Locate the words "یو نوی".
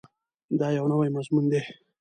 0.77-1.09